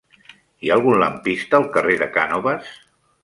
[0.61, 2.73] Hi ha algun lampista al carrer de Cànoves?